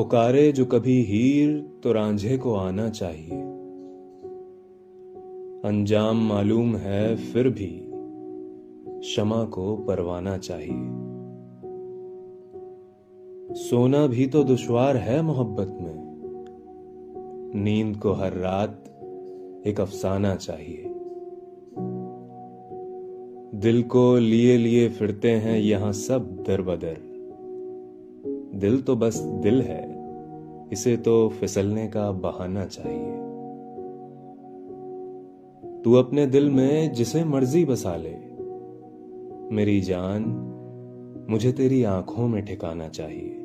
पुकारे 0.00 0.52
जो 0.52 0.64
कभी 0.64 1.02
हीर 1.02 1.66
तो 1.82 1.92
रांझे 1.92 2.38
को 2.38 2.54
आना 2.54 2.88
चाहिए। 2.88 3.40
अंजाम 5.68 6.28
मालूम 6.28 6.76
है 6.76 7.16
फिर 7.16 7.48
भी 7.48 7.84
क्षमा 9.00 9.44
को 9.44 9.76
परवाना 9.76 10.38
चाहिए। 10.38 10.88
सोना 13.54 14.06
भी 14.06 14.26
तो 14.26 14.44
दुश्वार 14.44 14.96
है 14.96 15.22
मोहब्बत 15.22 15.68
में। 15.80 16.24
नींद 17.54 17.96
को 17.96 18.12
हर 18.12 18.32
रात 18.32 18.84
एक 19.66 19.80
अफसाना 19.80 20.34
चाहिए। 20.34 20.84
दिल 23.54 23.82
को 23.82 24.18
लिए 24.18 24.56
लिए 24.56 24.88
फिरते 24.88 25.30
हैं 25.30 25.58
यहाँ 25.58 25.92
सब 25.92 26.44
दर 26.46 26.62
बदर। 26.62 27.10
दिल 28.54 28.82
तो 28.82 28.96
बस 28.96 29.18
दिल 29.18 29.62
है। 29.62 29.89
इसे 30.72 30.96
तो 30.96 31.28
फिसलने 31.28 31.88
का 31.88 32.10
बहाना 32.10 32.66
चाहिए। 32.66 33.12
तू 35.84 35.94
अपने 35.94 36.26
दिल 36.26 36.50
में 36.50 36.92
जिसे 36.92 37.24
मर्ज़ी 37.24 37.64
बसा 37.64 37.96
ले। 37.96 38.30
मेरी 39.54 39.80
जान 39.80 40.46
मुझे 41.30 41.52
तेरी 41.52 41.82
आँखों 41.82 42.28
में 42.28 42.44
ठिकाना 42.44 42.88
चाहिए। 42.88 43.39